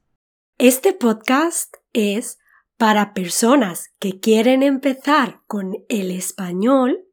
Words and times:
Este 0.59 0.93
podcast 0.93 1.79
es 1.95 2.37
para 2.77 3.15
personas 3.15 3.89
que 4.01 4.21
quieren 4.21 4.63
empezar 4.63 5.41
con 5.47 5.77
el 5.89 6.11
español, 6.11 7.07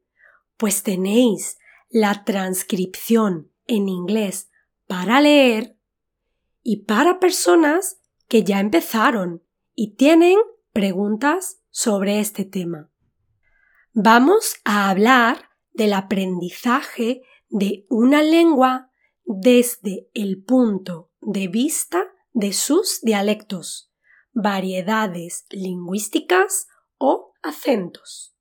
pues 0.58 0.82
tenéis 0.82 1.56
la 1.92 2.24
transcripción 2.24 3.52
en 3.66 3.88
inglés 3.88 4.50
para 4.86 5.20
leer 5.20 5.76
y 6.62 6.84
para 6.84 7.20
personas 7.20 8.00
que 8.28 8.44
ya 8.44 8.60
empezaron 8.60 9.42
y 9.74 9.94
tienen 9.96 10.38
preguntas 10.72 11.60
sobre 11.70 12.18
este 12.18 12.46
tema. 12.46 12.90
Vamos 13.92 14.54
a 14.64 14.88
hablar 14.88 15.50
del 15.74 15.92
aprendizaje 15.92 17.22
de 17.50 17.84
una 17.90 18.22
lengua 18.22 18.90
desde 19.24 20.08
el 20.14 20.42
punto 20.42 21.10
de 21.20 21.48
vista 21.48 22.04
de 22.32 22.54
sus 22.54 23.02
dialectos, 23.02 23.92
variedades 24.32 25.44
lingüísticas 25.50 26.68
o 26.96 27.34
acentos. 27.42 28.31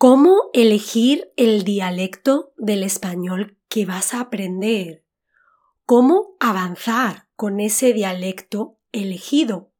¿Cómo 0.00 0.50
elegir 0.52 1.32
el 1.34 1.64
dialecto 1.64 2.52
del 2.56 2.84
español 2.84 3.58
que 3.68 3.84
vas 3.84 4.14
a 4.14 4.20
aprender? 4.20 5.04
¿Cómo 5.86 6.36
avanzar 6.38 7.26
con 7.34 7.58
ese 7.58 7.92
dialecto 7.92 8.78
elegido? 8.92 9.72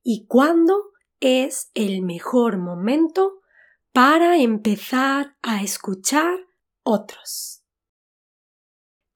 ¿Y 0.00 0.26
cuándo 0.26 0.92
es 1.18 1.72
el 1.74 2.02
mejor 2.02 2.58
momento 2.58 3.40
para 3.90 4.36
empezar 4.36 5.36
a 5.42 5.60
escuchar 5.64 6.38
otros? 6.84 7.64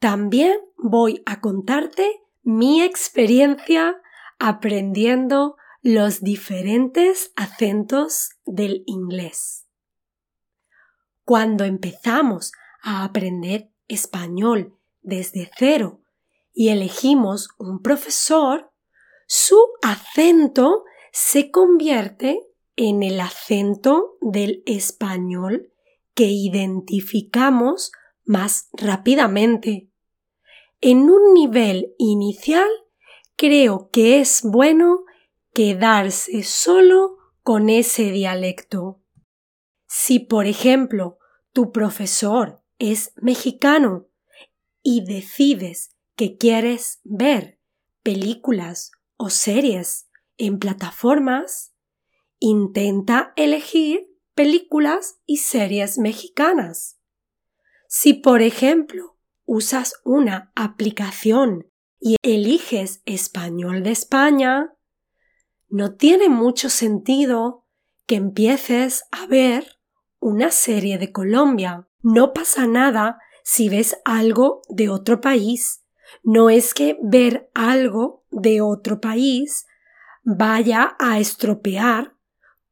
También 0.00 0.58
voy 0.76 1.22
a 1.24 1.40
contarte 1.40 2.20
mi 2.42 2.82
experiencia 2.82 4.02
aprendiendo 4.40 5.54
los 5.82 6.20
diferentes 6.20 7.32
acentos 7.36 8.30
del 8.44 8.82
inglés. 8.86 9.68
Cuando 11.24 11.64
empezamos 11.64 12.52
a 12.82 13.04
aprender 13.04 13.70
español 13.88 14.76
desde 15.02 15.50
cero 15.56 16.00
y 16.52 16.68
elegimos 16.68 17.48
un 17.58 17.80
profesor, 17.80 18.72
su 19.26 19.58
acento 19.82 20.84
se 21.12 21.50
convierte 21.50 22.40
en 22.76 23.02
el 23.02 23.20
acento 23.20 24.16
del 24.20 24.62
español 24.66 25.72
que 26.14 26.24
identificamos 26.24 27.92
más 28.24 28.68
rápidamente. 28.72 29.88
En 30.80 31.10
un 31.10 31.32
nivel 31.34 31.94
inicial, 31.98 32.68
creo 33.36 33.90
que 33.90 34.20
es 34.20 34.40
bueno 34.42 35.04
quedarse 35.54 36.42
solo 36.42 37.18
con 37.42 37.68
ese 37.68 38.10
dialecto. 38.10 39.01
Si, 39.94 40.20
por 40.20 40.46
ejemplo, 40.46 41.18
tu 41.52 41.70
profesor 41.70 42.64
es 42.78 43.12
mexicano 43.16 44.08
y 44.82 45.04
decides 45.04 45.94
que 46.16 46.38
quieres 46.38 47.00
ver 47.04 47.60
películas 48.02 48.92
o 49.18 49.28
series 49.28 50.08
en 50.38 50.58
plataformas, 50.58 51.74
intenta 52.38 53.34
elegir 53.36 54.08
películas 54.34 55.20
y 55.26 55.36
series 55.36 55.98
mexicanas. 55.98 56.98
Si, 57.86 58.14
por 58.14 58.40
ejemplo, 58.40 59.18
usas 59.44 60.00
una 60.04 60.52
aplicación 60.56 61.70
y 62.00 62.16
eliges 62.22 63.02
español 63.04 63.82
de 63.82 63.90
España, 63.90 64.72
no 65.68 65.96
tiene 65.96 66.30
mucho 66.30 66.70
sentido 66.70 67.66
que 68.06 68.14
empieces 68.14 69.04
a 69.10 69.26
ver 69.26 69.81
una 70.22 70.52
serie 70.52 70.96
de 70.98 71.12
Colombia. 71.12 71.86
No 72.00 72.32
pasa 72.32 72.66
nada 72.66 73.18
si 73.42 73.68
ves 73.68 73.98
algo 74.04 74.62
de 74.68 74.88
otro 74.88 75.20
país. 75.20 75.84
No 76.22 76.48
es 76.48 76.72
que 76.74 76.96
ver 77.02 77.50
algo 77.54 78.24
de 78.30 78.60
otro 78.60 79.00
país 79.00 79.66
vaya 80.22 80.96
a 81.00 81.18
estropear 81.18 82.16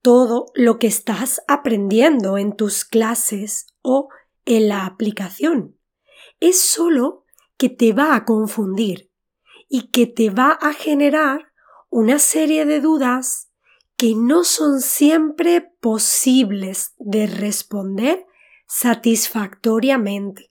todo 0.01 0.47
lo 0.55 0.79
que 0.79 0.87
estás 0.87 1.43
aprendiendo 1.49 2.39
en 2.39 2.57
tus 2.57 2.85
clases 2.85 3.67
o 3.83 4.09
en 4.45 4.69
la 4.69 4.87
aplicación. 4.87 5.77
Es 6.39 6.61
solo 6.61 7.25
que 7.59 7.69
te 7.69 7.93
va 7.93 8.15
a 8.15 8.25
confundir 8.25 9.11
y 9.69 9.91
que 9.91 10.07
te 10.07 10.31
va 10.31 10.53
a 10.53 10.73
generar 10.73 11.53
una 11.91 12.21
serie 12.21 12.65
de 12.65 12.81
dudas 12.81 13.50
que 14.01 14.15
no 14.15 14.45
son 14.45 14.81
siempre 14.81 15.61
posibles 15.61 16.95
de 16.99 17.27
responder 17.27 18.25
satisfactoriamente. 18.67 20.51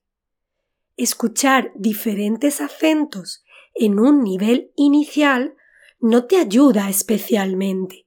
Escuchar 0.97 1.71
diferentes 1.73 2.61
acentos 2.61 3.43
en 3.73 3.99
un 3.99 4.23
nivel 4.23 4.71
inicial 4.75 5.55
no 5.99 6.25
te 6.25 6.37
ayuda 6.37 6.89
especialmente 6.91 8.05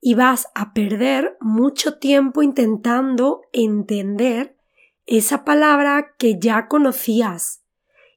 y 0.00 0.14
vas 0.14 0.48
a 0.54 0.72
perder 0.72 1.36
mucho 1.42 1.98
tiempo 1.98 2.42
intentando 2.42 3.42
entender 3.52 4.56
esa 5.04 5.44
palabra 5.44 6.14
que 6.18 6.38
ya 6.40 6.68
conocías 6.68 7.62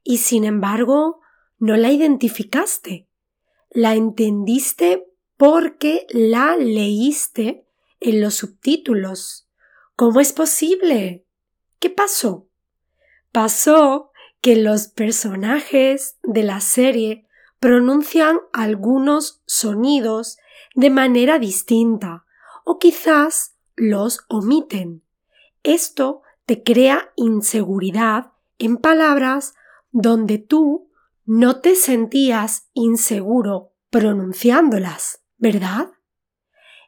y 0.02 0.20
sin 0.20 0.46
embargo 0.46 1.20
no 1.60 1.76
la 1.76 1.92
identificaste. 1.92 3.10
La 3.70 3.96
entendiste 3.96 5.10
porque 5.38 6.06
la 6.10 6.56
leíste 6.56 7.66
en 8.00 8.22
los 8.22 8.36
subtítulos. 8.36 9.48
¿Cómo 9.96 10.20
es 10.20 10.34
posible? 10.34 11.26
¿Qué 11.80 11.90
pasó? 11.90 12.48
Pasó 13.32 14.12
que 14.42 14.56
los 14.56 14.88
personajes 14.88 16.18
de 16.24 16.44
la 16.44 16.60
serie 16.60 17.28
pronuncian 17.60 18.40
algunos 18.52 19.42
sonidos 19.46 20.38
de 20.76 20.90
manera 20.90 21.40
distinta 21.40 22.26
o 22.66 22.78
quizás 22.78 23.56
los 23.76 24.26
omiten. 24.28 25.02
Esto 25.64 26.24
te 26.46 26.62
crea 26.64 27.14
inseguridad 27.16 28.34
en 28.60 28.78
palabras 28.78 29.54
donde 29.92 30.38
tú 30.40 30.90
no 31.26 31.62
te 31.62 31.76
sentías 31.76 32.68
inseguro 32.74 33.72
pronunciándolas. 33.90 35.23
¿Verdad? 35.44 35.90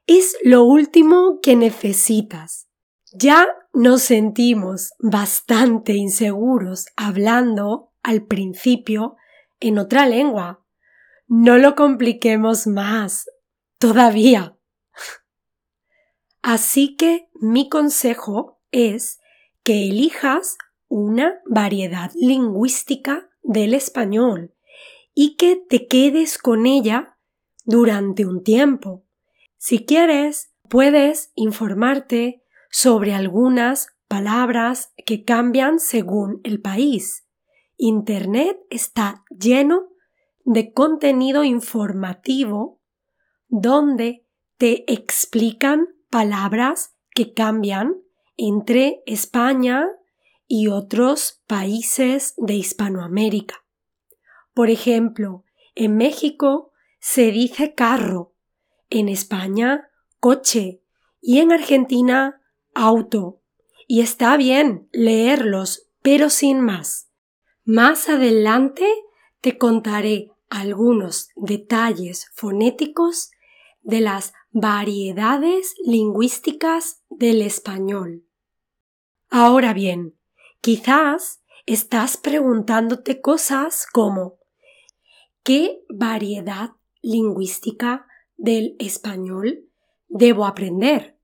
Es 0.07 0.37
lo 0.41 0.63
último 0.63 1.39
que 1.41 1.57
necesitas. 1.57 2.69
Ya 3.11 3.47
nos 3.73 4.03
sentimos 4.03 4.93
bastante 4.97 5.95
inseguros 5.95 6.85
hablando 6.95 7.91
al 8.01 8.25
principio 8.25 9.17
en 9.59 9.77
otra 9.77 10.05
lengua. 10.05 10.65
No 11.27 11.57
lo 11.57 11.75
compliquemos 11.75 12.65
más. 12.65 13.25
Todavía. 13.77 14.57
Así 16.41 16.95
que 16.95 17.27
mi 17.33 17.67
consejo 17.67 18.61
es 18.71 19.19
que 19.63 19.89
elijas 19.89 20.57
una 20.87 21.41
variedad 21.45 22.09
lingüística 22.15 23.29
del 23.43 23.73
español 23.73 24.55
y 25.13 25.35
que 25.35 25.57
te 25.57 25.87
quedes 25.87 26.37
con 26.37 26.65
ella 26.65 27.14
durante 27.65 28.25
un 28.25 28.43
tiempo. 28.43 29.03
Si 29.57 29.85
quieres, 29.85 30.53
puedes 30.69 31.31
informarte 31.35 32.43
sobre 32.69 33.13
algunas 33.13 33.89
palabras 34.07 34.93
que 35.05 35.23
cambian 35.23 35.79
según 35.79 36.39
el 36.43 36.61
país. 36.61 37.27
Internet 37.77 38.57
está 38.69 39.25
lleno 39.29 39.89
de 40.45 40.71
contenido 40.71 41.43
informativo 41.43 42.81
donde 43.47 44.25
te 44.57 44.91
explican 44.91 45.87
palabras 46.09 46.95
que 47.13 47.33
cambian 47.33 47.95
entre 48.37 49.01
España 49.05 49.87
y 50.47 50.67
otros 50.67 51.41
países 51.47 52.35
de 52.37 52.53
Hispanoamérica. 52.53 53.65
Por 54.53 54.69
ejemplo, 54.69 55.43
en 55.73 55.97
México 55.97 56.71
se 57.07 57.31
dice 57.31 57.75
carro, 57.75 58.33
en 58.89 59.09
España 59.09 59.91
coche 60.19 60.81
y 61.21 61.37
en 61.37 61.51
Argentina 61.51 62.41
auto. 62.73 63.43
Y 63.87 64.01
está 64.01 64.35
bien 64.37 64.89
leerlos 64.91 65.87
pero 66.01 66.31
sin 66.31 66.61
más. 66.61 67.11
Más 67.63 68.09
adelante 68.09 68.87
te 69.39 69.59
contaré 69.59 70.31
algunos 70.49 71.29
detalles 71.35 72.31
fonéticos 72.33 73.29
de 73.83 74.01
las 74.01 74.33
variedades 74.49 75.75
lingüísticas 75.85 77.03
del 77.09 77.43
español. 77.43 78.25
Ahora 79.29 79.73
bien, 79.73 80.17
quizás 80.59 81.43
estás 81.67 82.17
preguntándote 82.17 83.21
cosas 83.21 83.85
como 83.93 84.39
¿qué 85.43 85.83
variedad 85.87 86.71
lingüística 87.05 88.07
del 88.37 88.75
español 88.79 89.69
debo 90.07 90.45
aprender? 90.45 91.17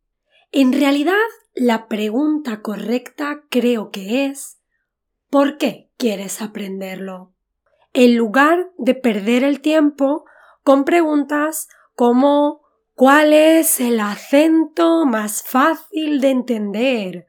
En 0.51 0.73
realidad, 0.73 1.15
la 1.53 1.87
pregunta 1.87 2.61
correcta 2.61 3.43
creo 3.49 3.91
que 3.91 4.25
es 4.25 4.59
¿por 5.29 5.57
qué 5.57 5.91
quieres 5.97 6.41
aprenderlo? 6.41 7.33
En 7.93 8.15
lugar 8.15 8.71
de 8.77 8.95
perder 8.95 9.43
el 9.43 9.61
tiempo 9.61 10.25
con 10.63 10.85
preguntas 10.85 11.67
como 11.95 12.61
¿Cuál 13.01 13.33
es 13.33 13.79
el 13.79 13.99
acento 13.99 15.07
más 15.07 15.41
fácil 15.41 16.21
de 16.21 16.29
entender? 16.29 17.25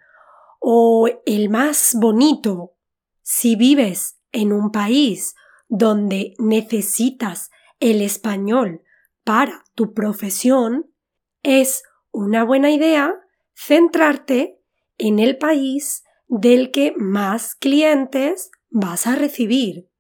¿O 0.61 1.09
el 1.25 1.49
más 1.49 1.97
bonito? 1.99 2.75
Si 3.23 3.57
vives 3.57 4.19
en 4.33 4.53
un 4.53 4.71
país 4.71 5.35
donde 5.69 6.35
necesitas 6.39 7.51
el 7.83 8.01
español 8.01 8.85
para 9.25 9.65
tu 9.75 9.93
profesión, 9.93 10.95
es 11.43 11.83
una 12.13 12.45
buena 12.45 12.71
idea 12.71 13.13
centrarte 13.55 14.61
en 14.99 15.19
el 15.19 15.37
país 15.37 16.05
del 16.29 16.71
que 16.71 16.95
más 16.97 17.57
clientes 17.57 18.53
vas 18.71 19.09
a 19.09 19.17
recibir. 19.17 19.91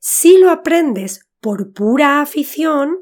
Si 0.00 0.38
lo 0.38 0.50
aprendes 0.50 1.28
por 1.40 1.72
pura 1.72 2.20
afición, 2.20 2.98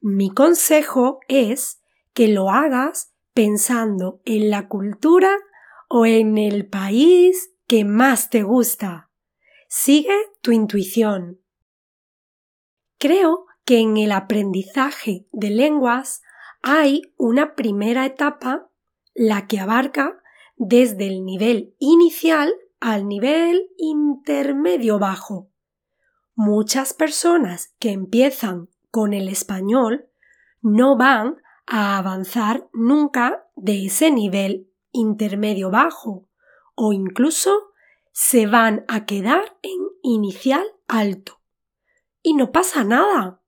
mi 0.00 0.28
consejo 0.28 1.20
es 1.28 1.82
que 2.12 2.28
lo 2.28 2.50
hagas 2.50 3.14
pensando 3.32 4.20
en 4.26 4.50
la 4.50 4.68
cultura 4.68 5.34
o 5.88 6.04
en 6.04 6.36
el 6.36 6.68
país 6.68 7.54
que 7.66 7.86
más 7.86 8.28
te 8.28 8.42
gusta. 8.42 9.10
Sigue 9.68 10.16
tu 10.42 10.52
intuición. 10.52 11.40
Creo 12.98 13.46
que 13.64 13.80
en 13.80 13.96
el 13.96 14.12
aprendizaje 14.12 15.26
de 15.32 15.50
lenguas 15.50 16.22
hay 16.62 17.02
una 17.16 17.54
primera 17.54 18.06
etapa, 18.06 18.68
la 19.14 19.46
que 19.46 19.60
abarca 19.60 20.20
desde 20.56 21.06
el 21.06 21.24
nivel 21.24 21.74
inicial 21.78 22.52
al 22.80 23.08
nivel 23.08 23.68
intermedio 23.76 24.98
bajo. 24.98 25.50
Muchas 26.34 26.94
personas 26.94 27.74
que 27.78 27.90
empiezan 27.90 28.68
con 28.90 29.12
el 29.12 29.28
español 29.28 30.08
no 30.62 30.96
van 30.96 31.36
a 31.66 31.98
avanzar 31.98 32.68
nunca 32.72 33.46
de 33.56 33.86
ese 33.86 34.10
nivel 34.10 34.70
intermedio 34.92 35.70
bajo 35.70 36.28
o 36.74 36.92
incluso 36.92 37.72
se 38.12 38.46
van 38.46 38.84
a 38.88 39.04
quedar 39.04 39.56
en 39.62 39.78
inicial 40.02 40.64
alto. 40.88 41.40
Y 42.22 42.34
no 42.34 42.52
pasa 42.52 42.84
nada. 42.84 43.39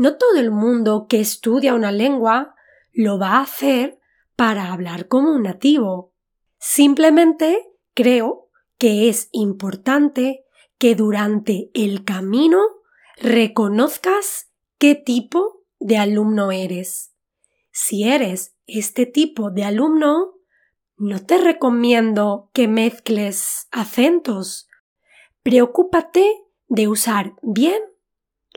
No 0.00 0.16
todo 0.16 0.36
el 0.36 0.50
mundo 0.50 1.08
que 1.10 1.20
estudia 1.20 1.74
una 1.74 1.92
lengua 1.92 2.54
lo 2.90 3.18
va 3.18 3.32
a 3.32 3.42
hacer 3.42 4.00
para 4.34 4.72
hablar 4.72 5.08
como 5.08 5.34
un 5.34 5.42
nativo. 5.42 6.14
Simplemente 6.58 7.70
creo 7.92 8.48
que 8.78 9.10
es 9.10 9.28
importante 9.30 10.46
que 10.78 10.94
durante 10.94 11.70
el 11.74 12.06
camino 12.06 12.62
reconozcas 13.18 14.50
qué 14.78 14.94
tipo 14.94 15.66
de 15.78 15.98
alumno 15.98 16.50
eres. 16.50 17.14
Si 17.70 18.04
eres 18.04 18.56
este 18.66 19.04
tipo 19.04 19.50
de 19.50 19.64
alumno, 19.64 20.32
no 20.96 21.26
te 21.26 21.36
recomiendo 21.36 22.48
que 22.54 22.68
mezcles 22.68 23.68
acentos. 23.70 24.66
Preocúpate 25.42 26.24
de 26.68 26.88
usar 26.88 27.34
bien 27.42 27.82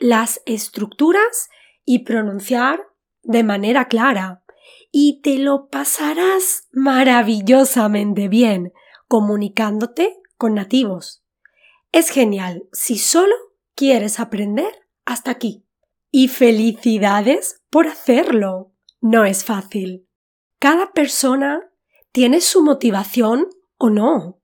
las 0.03 0.41
estructuras 0.45 1.49
y 1.85 1.99
pronunciar 1.99 2.85
de 3.21 3.41
manera 3.41 3.87
clara. 3.87 4.43
Y 4.91 5.21
te 5.21 5.37
lo 5.37 5.69
pasarás 5.69 6.67
maravillosamente 6.73 8.27
bien 8.27 8.73
comunicándote 9.07 10.21
con 10.37 10.55
nativos. 10.55 11.23
Es 11.93 12.09
genial 12.09 12.67
si 12.73 12.97
solo 12.97 13.33
quieres 13.75 14.19
aprender 14.19 14.73
hasta 15.05 15.31
aquí. 15.31 15.65
Y 16.11 16.27
felicidades 16.27 17.61
por 17.69 17.87
hacerlo. 17.87 18.73
No 18.99 19.23
es 19.23 19.45
fácil. 19.45 20.05
Cada 20.59 20.91
persona 20.91 21.71
tiene 22.11 22.41
su 22.41 22.61
motivación 22.61 23.47
o 23.77 23.89
no. 23.89 24.41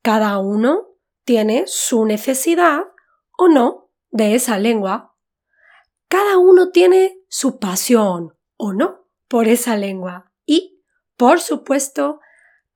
Cada 0.00 0.38
uno 0.38 0.96
tiene 1.24 1.64
su 1.66 2.06
necesidad 2.06 2.84
o 3.36 3.48
no 3.48 3.83
de 4.14 4.36
esa 4.36 4.58
lengua. 4.58 5.16
Cada 6.08 6.38
uno 6.38 6.70
tiene 6.70 7.18
su 7.28 7.58
pasión 7.58 8.32
o 8.56 8.72
no 8.72 9.08
por 9.26 9.48
esa 9.48 9.76
lengua. 9.76 10.30
Y, 10.46 10.80
por 11.16 11.40
supuesto, 11.40 12.20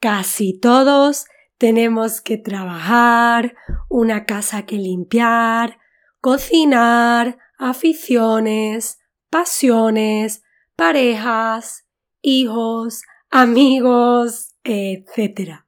casi 0.00 0.58
todos 0.58 1.26
tenemos 1.56 2.20
que 2.20 2.38
trabajar, 2.38 3.54
una 3.88 4.26
casa 4.26 4.66
que 4.66 4.76
limpiar, 4.76 5.78
cocinar, 6.20 7.38
aficiones, 7.56 8.98
pasiones, 9.30 10.42
parejas, 10.74 11.86
hijos, 12.20 13.02
amigos, 13.30 14.56
etc. 14.64 15.60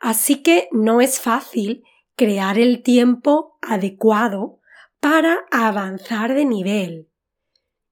Así 0.00 0.42
que 0.42 0.70
no 0.72 1.02
es 1.02 1.20
fácil 1.20 1.84
crear 2.16 2.58
el 2.58 2.82
tiempo 2.82 3.58
adecuado 3.60 4.61
para 5.02 5.40
avanzar 5.50 6.32
de 6.32 6.44
nivel. 6.44 7.10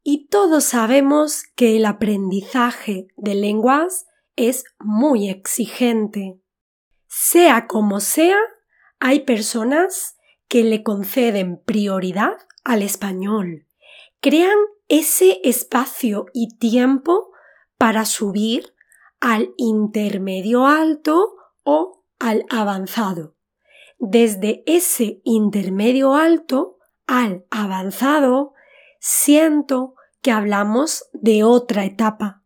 Y 0.05 0.29
todos 0.29 0.63
sabemos 0.63 1.43
que 1.57 1.77
el 1.77 1.85
aprendizaje 1.87 3.09
de 3.17 3.35
lenguas 3.35 4.07
es 4.37 4.63
muy 4.79 5.29
exigente. 5.29 6.41
Sea 7.09 7.67
como 7.67 7.99
sea, 7.99 8.39
hay 9.01 9.25
personas 9.25 10.19
que 10.47 10.63
le 10.63 10.85
conceden 10.85 11.61
prioridad 11.61 12.37
al 12.63 12.83
español. 12.83 13.67
Crean 14.21 14.59
ese 14.87 15.41
espacio 15.43 16.27
y 16.33 16.59
tiempo 16.59 17.33
para 17.77 18.05
subir 18.05 18.73
al 19.19 19.53
intermedio 19.57 20.69
alto 20.69 21.35
o 21.65 22.05
al 22.21 22.45
avanzado. 22.51 23.35
Desde 23.99 24.63
ese 24.67 25.21
intermedio 25.25 26.15
alto 26.15 26.77
al 27.11 27.45
avanzado, 27.51 28.55
siento 29.01 29.97
que 30.23 30.31
hablamos 30.31 31.07
de 31.13 31.43
otra 31.43 31.85
etapa, 31.85 32.45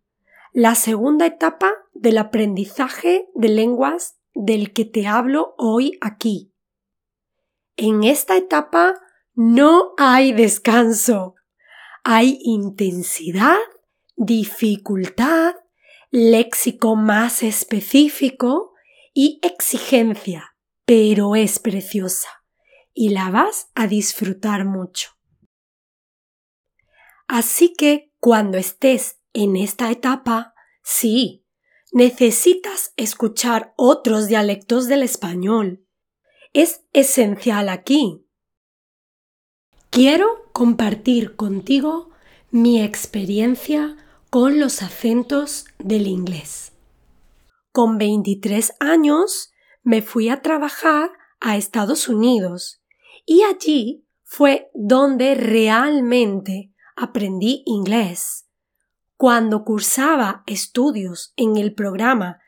la 0.54 0.74
segunda 0.74 1.26
etapa 1.26 1.74
del 1.92 2.16
aprendizaje 2.16 3.28
de 3.34 3.50
lenguas 3.50 4.16
del 4.34 4.72
que 4.72 4.86
te 4.86 5.06
hablo 5.06 5.54
hoy 5.58 5.98
aquí. 6.00 6.50
En 7.76 8.04
esta 8.04 8.38
etapa 8.38 8.94
no 9.34 9.92
hay 9.98 10.32
descanso. 10.32 11.34
Hay 12.02 12.38
intensidad, 12.42 13.58
dificultad, 14.16 15.56
léxico 16.10 16.96
más 16.96 17.42
específico 17.42 18.72
y 19.12 19.40
exigencia, 19.42 20.56
pero 20.86 21.36
es 21.36 21.58
preciosa 21.58 22.43
y 22.94 23.10
la 23.10 23.30
vas 23.30 23.68
a 23.74 23.86
disfrutar 23.86 24.64
mucho. 24.64 25.10
Así 27.26 27.74
que 27.74 28.12
cuando 28.20 28.56
estés 28.56 29.20
en 29.32 29.56
esta 29.56 29.90
etapa, 29.90 30.54
sí, 30.82 31.44
necesitas 31.92 32.92
escuchar 32.96 33.74
otros 33.76 34.28
dialectos 34.28 34.86
del 34.86 35.02
español 35.02 35.84
es 36.54 36.84
esencial 36.92 37.68
aquí. 37.68 38.24
Quiero 39.90 40.50
compartir 40.52 41.34
contigo 41.34 42.10
mi 42.50 42.80
experiencia 42.80 43.96
con 44.30 44.60
los 44.60 44.80
acentos 44.82 45.66
del 45.78 46.06
inglés. 46.06 46.72
Con 47.72 47.98
23 47.98 48.74
años 48.78 49.52
me 49.82 50.00
fui 50.00 50.28
a 50.28 50.42
trabajar 50.42 51.10
a 51.40 51.56
Estados 51.56 52.08
Unidos 52.08 52.83
y 53.26 53.42
allí 53.42 54.06
fue 54.22 54.70
donde 54.74 55.34
realmente 55.34 56.72
aprendí 56.96 57.62
inglés. 57.66 58.46
Cuando 59.16 59.64
cursaba 59.64 60.42
estudios 60.46 61.32
en 61.36 61.56
el 61.56 61.74
programa 61.74 62.40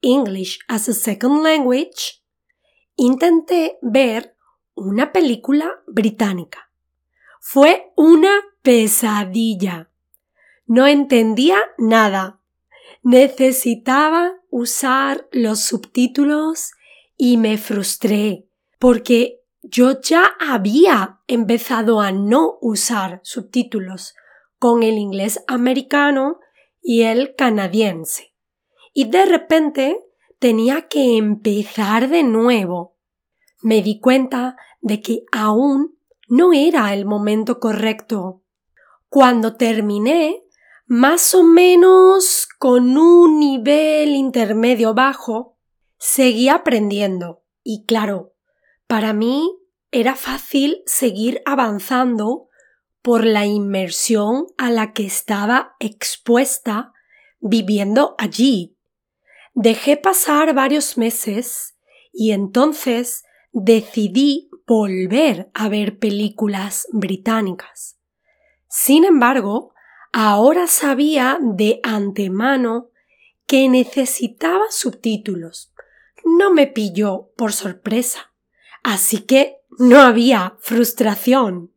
English 0.00 0.58
as 0.68 0.88
a 0.88 0.92
Second 0.92 1.42
Language, 1.42 2.22
intenté 2.96 3.78
ver 3.82 4.36
una 4.74 5.12
película 5.12 5.82
británica. 5.86 6.70
Fue 7.40 7.92
una 7.96 8.40
pesadilla. 8.62 9.90
No 10.66 10.86
entendía 10.86 11.58
nada. 11.76 12.40
Necesitaba 13.02 14.32
usar 14.48 15.28
los 15.30 15.60
subtítulos 15.60 16.72
y 17.16 17.36
me 17.36 17.58
frustré 17.58 18.48
porque 18.78 19.43
yo 19.66 20.00
ya 20.00 20.34
había 20.38 21.20
empezado 21.26 22.00
a 22.00 22.12
no 22.12 22.58
usar 22.60 23.20
subtítulos 23.22 24.14
con 24.58 24.82
el 24.82 24.98
inglés 24.98 25.42
americano 25.46 26.38
y 26.82 27.02
el 27.02 27.34
canadiense. 27.34 28.34
Y 28.92 29.06
de 29.06 29.24
repente 29.24 29.98
tenía 30.38 30.82
que 30.82 31.16
empezar 31.16 32.08
de 32.08 32.22
nuevo. 32.22 32.96
Me 33.62 33.82
di 33.82 34.00
cuenta 34.00 34.56
de 34.82 35.00
que 35.00 35.24
aún 35.32 35.96
no 36.28 36.52
era 36.52 36.92
el 36.92 37.06
momento 37.06 37.58
correcto. 37.58 38.42
Cuando 39.08 39.56
terminé, 39.56 40.42
más 40.86 41.34
o 41.34 41.42
menos 41.42 42.46
con 42.58 42.98
un 42.98 43.38
nivel 43.38 44.10
intermedio 44.10 44.92
bajo, 44.92 45.56
seguí 45.98 46.50
aprendiendo. 46.50 47.42
Y 47.62 47.86
claro, 47.86 48.33
para 48.86 49.12
mí 49.12 49.50
era 49.90 50.16
fácil 50.16 50.82
seguir 50.86 51.42
avanzando 51.46 52.48
por 53.02 53.24
la 53.24 53.46
inmersión 53.46 54.46
a 54.56 54.70
la 54.70 54.92
que 54.92 55.04
estaba 55.04 55.76
expuesta 55.78 56.92
viviendo 57.38 58.14
allí. 58.18 58.76
Dejé 59.52 59.96
pasar 59.96 60.54
varios 60.54 60.96
meses 60.98 61.76
y 62.12 62.32
entonces 62.32 63.24
decidí 63.52 64.50
volver 64.66 65.50
a 65.54 65.68
ver 65.68 65.98
películas 65.98 66.88
británicas. 66.92 67.98
Sin 68.68 69.04
embargo, 69.04 69.74
ahora 70.12 70.66
sabía 70.66 71.38
de 71.40 71.80
antemano 71.82 72.90
que 73.46 73.68
necesitaba 73.68 74.64
subtítulos. 74.70 75.72
No 76.24 76.52
me 76.52 76.66
pilló 76.66 77.30
por 77.36 77.52
sorpresa. 77.52 78.33
Así 78.84 79.22
que 79.22 79.62
no 79.78 80.00
había 80.00 80.56
frustración. 80.60 81.72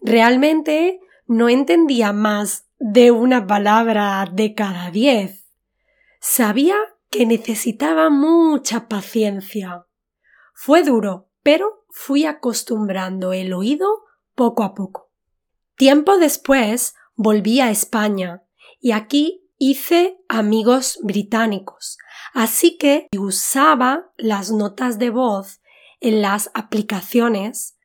Realmente 0.00 0.98
no 1.28 1.48
entendía 1.48 2.12
más 2.12 2.66
de 2.80 3.12
una 3.12 3.46
palabra 3.46 4.28
de 4.32 4.54
cada 4.54 4.90
diez. 4.90 5.44
Sabía 6.20 6.76
que 7.10 7.26
necesitaba 7.26 8.08
mucha 8.10 8.88
paciencia. 8.88 9.86
Fue 10.54 10.82
duro, 10.82 11.28
pero 11.42 11.84
fui 11.90 12.24
acostumbrando 12.24 13.34
el 13.34 13.52
oído 13.52 14.04
poco 14.34 14.64
a 14.64 14.74
poco. 14.74 15.10
Tiempo 15.76 16.16
después 16.16 16.94
volví 17.14 17.60
a 17.60 17.70
España 17.70 18.42
y 18.80 18.92
aquí 18.92 19.44
hice 19.58 20.18
amigos 20.28 20.98
británicos, 21.02 21.98
así 22.32 22.78
que 22.78 23.06
usaba 23.16 24.10
las 24.16 24.50
notas 24.50 24.98
de 24.98 25.10
voz 25.10 25.61
en 26.02 26.20
las 26.20 26.50
aplicaciones 26.52 27.78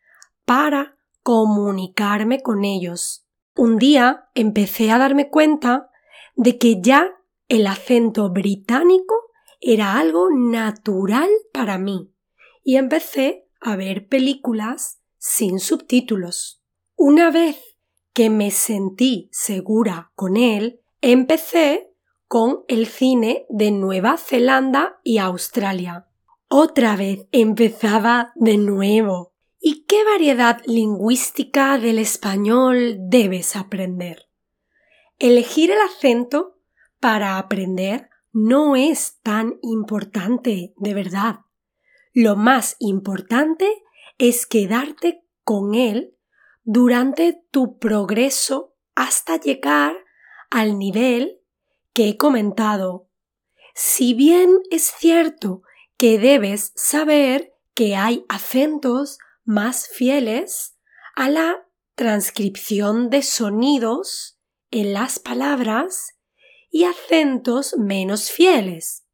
para 0.43 0.97
comunicarme 1.24 2.41
con 2.41 2.65
ellos. 2.65 3.25
Un 3.55 3.77
día 3.77 4.29
empecé 4.33 4.91
a 4.91 4.97
darme 4.97 5.29
cuenta 5.29 5.89
de 6.36 6.57
que 6.57 6.81
ya 6.81 7.15
el 7.47 7.67
acento 7.67 8.29
británico 8.29 9.15
era 9.62 9.97
algo 9.97 10.29
natural 10.29 11.29
para 11.53 11.77
mí 11.77 12.12
y 12.63 12.75
empecé 12.75 13.47
a 13.62 13.75
ver 13.75 14.07
películas 14.07 15.00
sin 15.17 15.59
subtítulos. 15.59 16.62
Una 16.95 17.31
vez 17.31 17.57
que 18.13 18.29
me 18.29 18.51
sentí 18.51 19.29
segura 19.31 20.12
con 20.15 20.38
él, 20.38 20.81
empecé 21.01 21.93
con 22.27 22.63
el 22.67 22.88
cine 22.88 23.45
de 23.50 23.71
Nueva 23.71 24.17
Zelanda 24.17 25.00
y 25.03 25.19
Australia. 25.19 26.07
Otra 26.49 26.95
vez 26.95 27.27
empezaba 27.33 28.31
de 28.35 28.57
nuevo. 28.57 29.33
¿Y 29.59 29.83
qué 29.83 30.05
variedad 30.05 30.61
lingüística 30.65 31.77
del 31.77 31.99
español 31.99 32.95
debes 32.99 33.57
aprender? 33.57 34.29
Elegir 35.19 35.71
el 35.71 35.81
acento 35.81 36.57
para 37.01 37.37
aprender 37.37 38.09
no 38.31 38.77
es 38.77 39.19
tan 39.23 39.59
importante, 39.61 40.73
de 40.77 40.93
verdad. 40.93 41.41
Lo 42.13 42.37
más 42.37 42.77
importante 42.79 43.83
es 44.17 44.45
quedarte 44.45 45.25
con 45.43 45.75
él 45.75 46.15
durante 46.63 47.43
tu 47.51 47.77
progreso 47.77 48.73
hasta 48.95 49.37
llegar 49.37 49.97
al 50.49 50.79
nivel 50.79 51.41
que 51.91 52.07
he 52.07 52.17
comentado. 52.17 53.09
Si 53.75 54.13
bien 54.13 54.59
es 54.71 54.93
cierto 54.97 55.63
que 55.97 56.19
debes 56.19 56.71
saber 56.75 57.53
que 57.73 57.95
hay 57.95 58.25
acentos 58.29 59.17
más 59.43 59.87
fieles 59.87 60.77
a 61.15 61.29
la 61.29 61.67
transcripción 61.95 63.09
de 63.09 63.23
sonidos 63.23 64.39
en 64.71 64.93
las 64.93 65.19
palabras 65.19 66.17
y 66.69 66.83
acentos 66.83 67.75
menos 67.77 68.31
fieles. 68.31 69.05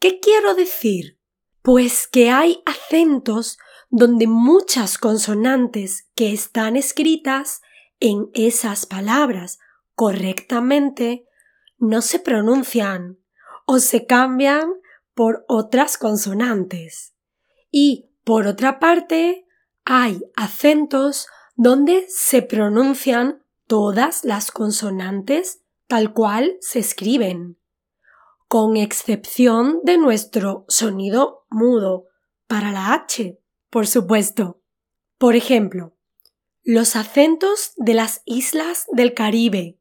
¿Qué 0.00 0.18
quiero 0.18 0.54
decir? 0.54 1.20
Pues 1.62 2.08
que 2.08 2.30
hay 2.30 2.60
acentos 2.66 3.58
donde 3.88 4.26
muchas 4.26 4.98
consonantes 4.98 6.08
que 6.16 6.32
están 6.32 6.76
escritas 6.76 7.60
en 8.00 8.30
esas 8.34 8.86
palabras 8.86 9.60
correctamente 9.94 11.24
no 11.78 12.02
se 12.02 12.18
pronuncian 12.18 13.18
o 13.64 13.78
se 13.78 14.06
cambian 14.06 14.81
por 15.14 15.44
otras 15.48 15.98
consonantes. 15.98 17.14
Y, 17.70 18.10
por 18.24 18.46
otra 18.46 18.78
parte, 18.78 19.46
hay 19.84 20.22
acentos 20.36 21.26
donde 21.54 22.06
se 22.08 22.42
pronuncian 22.42 23.42
todas 23.66 24.24
las 24.24 24.50
consonantes 24.50 25.62
tal 25.86 26.12
cual 26.12 26.56
se 26.60 26.78
escriben, 26.78 27.58
con 28.48 28.76
excepción 28.76 29.80
de 29.84 29.98
nuestro 29.98 30.64
sonido 30.68 31.46
mudo 31.50 32.06
para 32.46 32.70
la 32.70 32.94
H 32.94 33.42
por 33.72 33.86
supuesto. 33.86 34.60
Por 35.16 35.34
ejemplo, 35.34 35.96
los 36.62 36.94
acentos 36.94 37.72
de 37.76 37.94
las 37.94 38.20
islas 38.26 38.84
del 38.92 39.14
Caribe, 39.14 39.78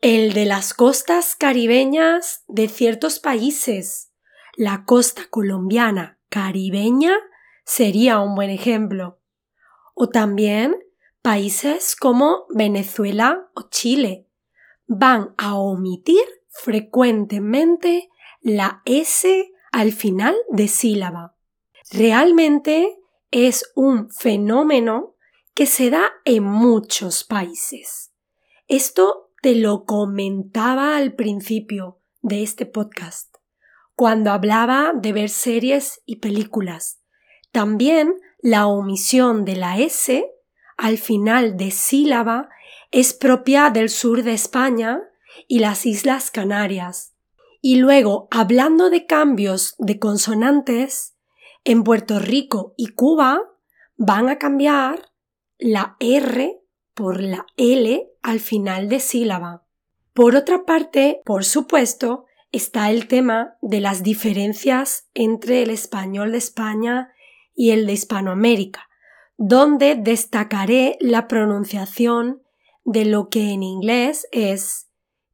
el 0.00 0.32
de 0.32 0.44
las 0.44 0.74
costas 0.74 1.34
caribeñas 1.34 2.44
de 2.46 2.68
ciertos 2.68 3.18
países, 3.18 4.12
la 4.56 4.84
costa 4.84 5.26
colombiana 5.30 6.18
caribeña 6.28 7.16
sería 7.64 8.20
un 8.20 8.34
buen 8.34 8.50
ejemplo. 8.50 9.20
O 9.94 10.08
también 10.08 10.76
países 11.22 11.96
como 11.96 12.46
Venezuela 12.50 13.50
o 13.54 13.68
Chile 13.70 14.28
van 14.86 15.34
a 15.38 15.54
omitir 15.54 16.24
frecuentemente 16.48 18.10
la 18.40 18.82
S 18.84 19.52
al 19.72 19.92
final 19.92 20.36
de 20.50 20.68
sílaba. 20.68 21.36
Realmente 21.90 22.98
es 23.30 23.72
un 23.74 24.10
fenómeno 24.10 25.16
que 25.54 25.66
se 25.66 25.90
da 25.90 26.12
en 26.24 26.44
muchos 26.44 27.24
países. 27.24 28.12
Esto 28.68 29.32
te 29.42 29.54
lo 29.54 29.84
comentaba 29.84 30.96
al 30.96 31.14
principio 31.14 32.00
de 32.22 32.42
este 32.42 32.66
podcast, 32.66 33.33
cuando 33.94 34.30
hablaba 34.30 34.92
de 34.94 35.12
ver 35.12 35.30
series 35.30 36.02
y 36.06 36.16
películas. 36.16 37.00
También 37.52 38.14
la 38.40 38.66
omisión 38.66 39.44
de 39.44 39.56
la 39.56 39.78
S 39.78 40.26
al 40.76 40.98
final 40.98 41.56
de 41.56 41.70
sílaba 41.70 42.48
es 42.90 43.12
propia 43.14 43.70
del 43.70 43.88
sur 43.88 44.22
de 44.22 44.32
España 44.32 45.00
y 45.48 45.60
las 45.60 45.86
Islas 45.86 46.30
Canarias. 46.30 47.14
Y 47.60 47.76
luego, 47.76 48.28
hablando 48.30 48.90
de 48.90 49.06
cambios 49.06 49.74
de 49.78 49.98
consonantes, 49.98 51.14
en 51.64 51.82
Puerto 51.82 52.18
Rico 52.18 52.74
y 52.76 52.88
Cuba 52.88 53.40
van 53.96 54.28
a 54.28 54.38
cambiar 54.38 55.10
la 55.58 55.96
R 55.98 56.60
por 56.92 57.20
la 57.20 57.46
L 57.56 58.06
al 58.22 58.40
final 58.40 58.88
de 58.88 59.00
sílaba. 59.00 59.64
Por 60.12 60.36
otra 60.36 60.64
parte, 60.64 61.22
por 61.24 61.44
supuesto, 61.44 62.26
está 62.54 62.90
el 62.90 63.08
tema 63.08 63.56
de 63.62 63.80
las 63.80 64.04
diferencias 64.04 65.08
entre 65.12 65.62
el 65.62 65.70
español 65.70 66.32
de 66.32 66.38
España 66.38 67.12
y 67.54 67.70
el 67.70 67.84
de 67.84 67.94
Hispanoamérica, 67.94 68.88
donde 69.36 69.96
destacaré 69.96 70.96
la 71.00 71.26
pronunciación 71.26 72.42
de 72.84 73.06
lo 73.06 73.28
que 73.28 73.50
en 73.50 73.64
inglés 73.64 74.28
es 74.30 74.88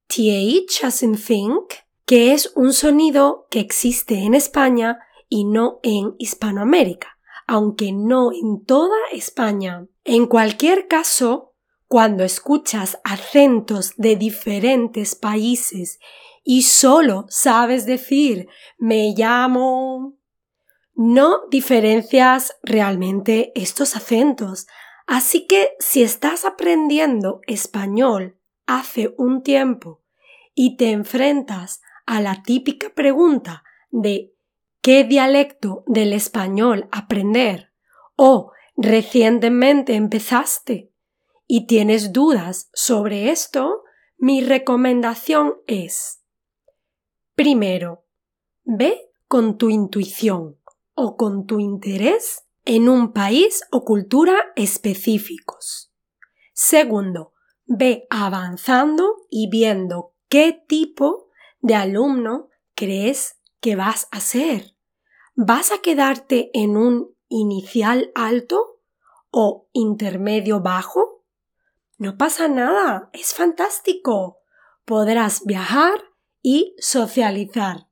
th 0.07 0.67
as 0.83 1.03
in 1.03 1.17
think, 1.17 1.75
que 2.07 2.33
es 2.33 2.53
un 2.57 2.73
sonido 2.73 3.47
que 3.50 3.61
existe 3.61 4.21
en 4.25 4.35
España 4.35 4.99
y 5.29 5.45
no 5.45 5.79
en 5.83 6.15
Hispanoamérica, 6.19 7.19
aunque 7.47 7.93
no 7.93 8.33
en 8.33 8.65
toda 8.65 8.97
España. 9.12 9.87
En 10.05 10.27
cualquier 10.27 10.89
caso, 10.89 11.53
cuando 11.87 12.25
escuchas 12.25 12.99
acentos 13.05 13.93
de 13.97 14.17
diferentes 14.17 15.15
países 15.15 15.99
y 16.42 16.62
solo 16.62 17.26
sabes 17.28 17.87
decir 17.87 18.49
me 18.78 19.14
llamo, 19.16 20.14
no 20.94 21.49
diferencias 21.50 22.56
realmente 22.62 23.52
estos 23.54 23.97
acentos. 23.97 24.66
Así 25.06 25.47
que 25.47 25.70
si 25.78 26.02
estás 26.02 26.44
aprendiendo 26.44 27.40
español 27.47 28.38
hace 28.66 29.14
un 29.16 29.42
tiempo 29.42 30.02
y 30.54 30.76
te 30.76 30.90
enfrentas 30.90 31.80
a 32.06 32.20
la 32.20 32.42
típica 32.42 32.90
pregunta 32.90 33.64
de 33.90 34.35
qué 34.82 35.04
dialecto 35.04 35.85
del 35.87 36.12
español 36.12 36.88
aprender 36.92 37.73
o 38.16 38.52
recientemente 38.76 39.94
empezaste 39.94 40.92
y 41.47 41.66
tienes 41.66 42.12
dudas 42.12 42.70
sobre 42.73 43.30
esto, 43.30 43.85
mi 44.16 44.42
recomendación 44.42 45.54
es 45.66 46.20
primero, 47.35 48.05
ve 48.65 49.13
con 49.29 49.59
tu 49.59 49.71
intuición 49.71 50.59
o 50.95 51.17
con 51.17 51.47
tu 51.47 51.61
interés 51.61 52.45
en 52.65 52.89
un 52.89 53.13
país 53.13 53.63
o 53.71 53.85
cultura 53.85 54.53
específicos. 54.57 55.93
Segundo, 56.53 57.33
ve 57.67 58.07
avanzando 58.11 59.27
y 59.31 59.49
viendo 59.49 60.15
qué 60.29 60.63
tipo 60.69 61.29
de 61.61 61.75
alumno 61.75 62.49
crees 62.75 63.41
que 63.61 63.77
vas 63.77 64.09
a 64.11 64.21
ser. 64.21 64.77
¿Vas 65.35 65.73
a 65.73 65.79
quedarte 65.79 66.51
en 66.53 66.77
un 66.77 67.15
inicial 67.29 68.11
alto 68.15 68.81
o 69.31 69.69
intermedio 69.73 70.61
bajo? 70.61 71.25
No 71.99 72.17
pasa 72.19 72.49
nada, 72.49 73.11
es 73.13 73.33
fantástico. 73.33 74.39
Podrás 74.85 75.45
viajar 75.45 76.10
y 76.42 76.75
socializar. 76.78 77.88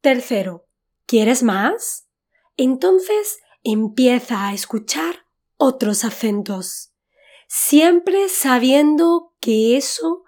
Tercero, 0.00 0.66
¿quieres 1.06 1.42
más? 1.42 2.08
Entonces 2.56 3.38
empieza 3.62 4.48
a 4.48 4.54
escuchar 4.54 5.26
otros 5.56 6.04
acentos, 6.04 6.92
siempre 7.48 8.28
sabiendo 8.28 9.34
que 9.40 9.76
eso 9.76 10.24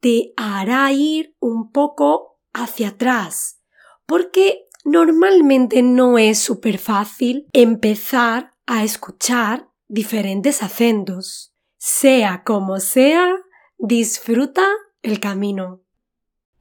te 0.00 0.32
hará 0.36 0.92
ir 0.92 1.34
un 1.40 1.72
poco 1.72 2.38
hacia 2.52 2.88
atrás, 2.88 3.60
porque 4.06 4.68
normalmente 4.84 5.82
no 5.82 6.18
es 6.18 6.38
súper 6.38 6.78
fácil 6.78 7.48
empezar 7.52 8.52
a 8.66 8.84
escuchar 8.84 9.68
diferentes 9.88 10.62
acentos. 10.62 11.54
Sea 11.78 12.42
como 12.44 12.80
sea, 12.80 13.34
disfruta 13.78 14.66
el 15.02 15.20
camino. 15.20 15.85